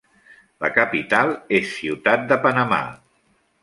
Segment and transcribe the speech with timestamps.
[0.65, 2.85] La capital és Ciutat de Panamà.